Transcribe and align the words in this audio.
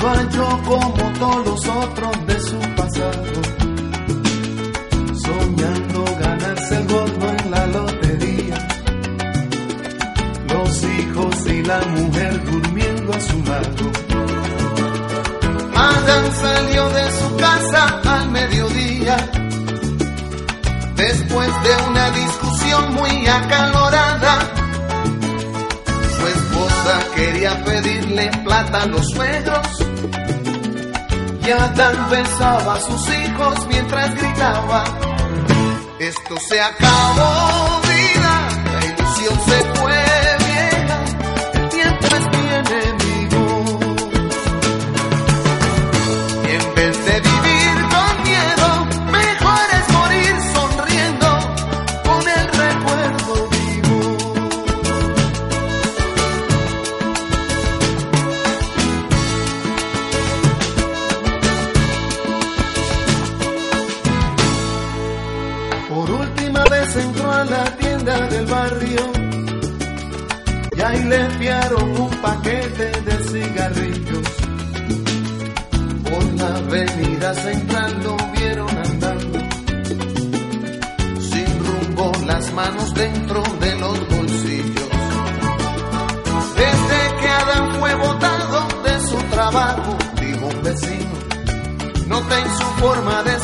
lo 0.00 0.08
halló 0.08 0.62
como 0.64 1.12
todos 1.18 1.46
los 1.46 1.68
otros 1.68 2.26
de 2.26 2.40
su 2.40 2.58
pasado, 2.74 3.42
soñando 5.24 6.04
ganarse 6.20 6.76
el 6.76 6.86
gordo 6.88 7.26
en 7.38 7.50
la 7.50 7.66
lotería, 7.66 8.68
los 10.48 10.84
hijos 10.84 11.46
y 11.46 11.62
la 11.62 11.80
mujer 11.80 12.44
durmiendo 12.44 13.12
a 13.12 13.20
su 13.20 13.44
lado. 13.44 13.84
Adán 15.76 16.32
salió 16.32 16.88
de 16.90 17.10
su 17.18 17.36
casa 17.36 18.00
al 18.04 18.30
mediodía, 18.30 19.16
después 20.96 21.48
de 21.64 21.88
una 21.88 22.10
discusión 22.10 22.94
muy 22.94 23.26
acalorada 23.26 23.59
quería 27.40 27.64
pedirle 27.64 28.30
plata 28.44 28.82
a 28.82 28.86
los 28.86 29.06
suegros. 29.14 29.66
Y 31.42 31.50
Adán 31.50 32.10
besaba 32.10 32.74
a 32.74 32.80
sus 32.80 33.08
hijos 33.08 33.66
mientras 33.68 34.14
gritaba, 34.14 34.84
esto 35.98 36.36
se 36.48 36.60
acabó 36.60 37.49
entró 66.96 67.30
a 67.30 67.44
la 67.44 67.64
tienda 67.76 68.26
del 68.26 68.46
barrio 68.46 69.12
y 70.76 70.80
ahí 70.80 71.04
le 71.04 71.16
enviaron 71.16 72.00
un 72.00 72.10
paquete 72.22 73.00
de 73.02 73.24
cigarrillos. 73.30 74.28
Por 76.10 76.24
la 76.34 76.56
avenida 76.56 77.34
central 77.34 78.02
lo 78.02 78.16
vieron 78.32 78.70
andando, 78.70 79.38
sin 81.30 81.64
rumbo, 81.64 82.12
las 82.26 82.52
manos 82.54 82.94
dentro 82.94 83.42
de 83.60 83.74
los 83.78 84.08
bolsillos. 84.08 84.90
Desde 86.56 87.20
que 87.20 87.28
Adán 87.28 87.74
fue 87.78 87.94
botado 87.94 88.68
de 88.82 89.00
su 89.08 89.16
trabajo, 89.30 89.96
dijo 90.20 90.46
un 90.46 90.62
vecino, 90.62 91.10
noté 92.08 92.34
en 92.40 92.58
su 92.58 92.64
forma 92.80 93.22
de 93.22 93.39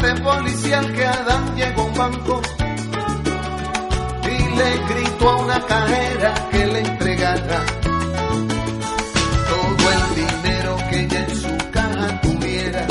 Policial 0.00 0.92
que 0.94 1.04
Adán 1.04 1.54
llegó 1.56 1.82
a 1.82 1.84
un 1.84 1.94
banco. 1.94 2.40
Y 4.24 4.56
le 4.56 4.78
gritó 4.88 5.28
a 5.28 5.36
una 5.36 5.60
cajera 5.66 6.34
que 6.50 6.66
le 6.66 6.78
entregara 6.80 7.66
todo 9.50 9.90
el 9.92 10.14
dinero 10.14 10.76
que 10.88 11.00
ella 11.00 11.20
en 11.20 11.36
su 11.36 11.70
caja 11.70 12.20
tuviera. 12.22 12.86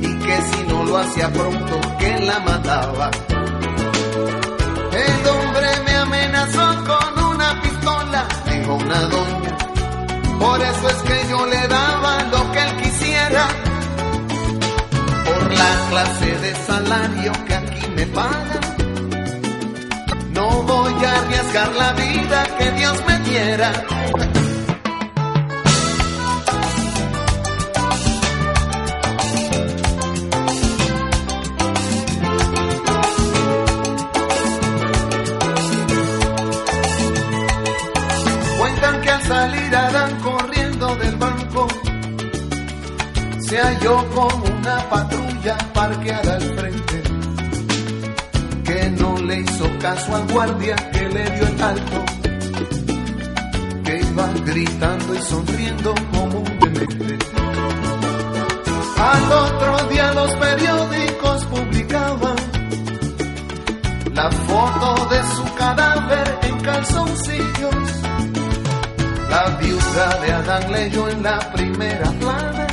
Y 0.00 0.18
que 0.24 0.36
si 0.50 0.62
no 0.68 0.84
lo 0.84 0.98
hacía 0.98 1.32
pronto 1.32 1.80
que 1.98 2.20
la 2.20 2.38
mataba. 2.40 3.10
El 4.92 5.28
hombre 5.28 5.68
me 5.84 5.94
amenazó 5.96 6.84
con 6.84 7.24
una 7.24 7.60
pistola, 7.60 8.28
dijo 8.46 8.74
una 8.74 9.00
doña, 9.00 9.56
por 10.38 10.60
eso 10.60 10.88
es 10.88 11.02
que 11.02 11.28
yo 11.28 11.46
le 11.46 11.68
daba 11.68 11.81
la 15.62 15.74
clase 15.90 16.30
de 16.44 16.54
salario 16.66 17.32
que 17.46 17.54
aquí 17.54 17.86
me 17.96 18.06
pagan. 18.06 18.64
No 20.36 20.46
voy 20.62 20.94
a 21.04 21.10
arriesgar 21.20 21.70
la 21.82 21.92
vida 21.92 22.38
que 22.58 22.70
Dios 22.72 22.96
me 23.08 23.16
diera. 23.30 23.70
Se 43.52 43.58
halló 43.58 44.08
con 44.14 44.32
una 44.50 44.78
patrulla 44.88 45.58
parqueada 45.74 46.36
al 46.36 46.42
frente, 46.56 47.02
que 48.64 48.90
no 48.98 49.18
le 49.18 49.40
hizo 49.40 49.78
caso 49.78 50.16
al 50.16 50.26
guardia 50.32 50.74
que 50.90 51.06
le 51.10 51.24
dio 51.32 51.46
el 51.46 51.62
alto, 51.62 51.98
que 53.84 54.00
iba 54.10 54.26
gritando 54.46 55.14
y 55.14 55.18
sonriendo 55.18 55.94
como 56.12 56.38
un 56.38 56.58
demente. 56.60 57.18
Al 58.96 59.32
otro 59.32 59.88
día 59.90 60.12
los 60.14 60.34
periódicos 60.36 61.44
publicaban 61.44 62.36
la 64.14 64.30
foto 64.30 65.08
de 65.10 65.22
su 65.34 65.54
cadáver 65.56 66.38
en 66.40 66.60
calzoncillos. 66.60 67.84
La 69.28 69.44
viuda 69.60 70.20
de 70.22 70.32
Adán 70.32 70.72
leyó 70.72 71.08
en 71.10 71.22
la 71.22 71.38
primera 71.52 72.10
plana. 72.12 72.71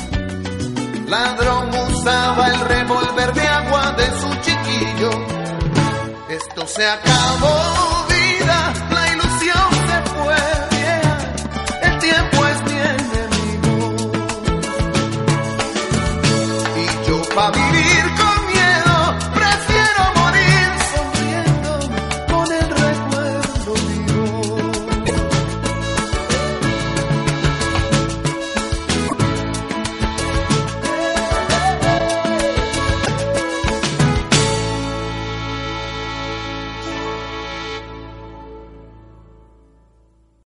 Ladrón 1.10 1.70
usaba 1.92 2.48
el 2.50 2.60
revólver 2.60 3.34
de 3.34 3.48
agua 3.48 3.92
de 3.98 4.06
su 4.22 4.30
chiquillo. 4.42 5.10
Esto 6.30 6.68
se 6.68 6.88
acabó, 6.88 8.06
vida, 8.08 8.74
la 8.92 9.08
ilusión 9.14 9.70
se 9.90 9.98
fue. 10.12 10.36
El 11.82 11.98
tiempo 11.98 12.46
es 12.46 12.62
mi 12.68 12.78
enemigo. 12.94 13.74
Y 16.78 16.86
yo 17.08 17.18
pa' 17.36 17.52
vivir 17.52 18.06
con 18.20 18.29